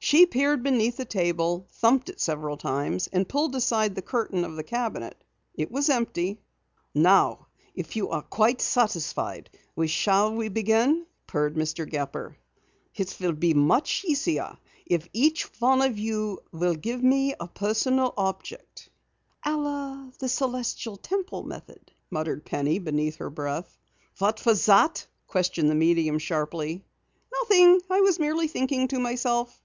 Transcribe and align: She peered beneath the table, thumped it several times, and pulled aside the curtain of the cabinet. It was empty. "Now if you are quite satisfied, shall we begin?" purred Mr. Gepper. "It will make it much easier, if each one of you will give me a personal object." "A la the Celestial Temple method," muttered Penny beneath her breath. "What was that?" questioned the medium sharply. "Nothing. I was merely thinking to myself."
She 0.00 0.24
peered 0.24 0.62
beneath 0.62 0.96
the 0.96 1.04
table, 1.04 1.66
thumped 1.70 2.08
it 2.08 2.18
several 2.18 2.56
times, 2.56 3.08
and 3.12 3.28
pulled 3.28 3.54
aside 3.54 3.94
the 3.94 4.00
curtain 4.00 4.42
of 4.42 4.56
the 4.56 4.62
cabinet. 4.62 5.22
It 5.54 5.70
was 5.70 5.90
empty. 5.90 6.40
"Now 6.94 7.48
if 7.74 7.94
you 7.94 8.08
are 8.08 8.22
quite 8.22 8.62
satisfied, 8.62 9.50
shall 9.84 10.34
we 10.34 10.48
begin?" 10.48 11.04
purred 11.26 11.56
Mr. 11.56 11.86
Gepper. 11.86 12.38
"It 12.94 13.14
will 13.20 13.32
make 13.34 13.44
it 13.50 13.56
much 13.56 14.04
easier, 14.06 14.56
if 14.86 15.06
each 15.12 15.42
one 15.60 15.82
of 15.82 15.98
you 15.98 16.40
will 16.52 16.76
give 16.76 17.02
me 17.02 17.34
a 17.38 17.46
personal 17.46 18.14
object." 18.16 18.88
"A 19.44 19.54
la 19.58 20.06
the 20.20 20.28
Celestial 20.28 20.96
Temple 20.96 21.42
method," 21.42 21.92
muttered 22.08 22.46
Penny 22.46 22.78
beneath 22.78 23.16
her 23.16 23.28
breath. 23.28 23.76
"What 24.20 24.46
was 24.46 24.64
that?" 24.66 25.06
questioned 25.26 25.68
the 25.70 25.74
medium 25.74 26.18
sharply. 26.18 26.82
"Nothing. 27.40 27.82
I 27.90 28.00
was 28.00 28.18
merely 28.18 28.48
thinking 28.48 28.88
to 28.88 28.98
myself." 29.00 29.60